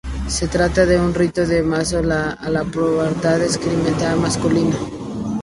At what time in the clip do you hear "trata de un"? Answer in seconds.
0.47-1.13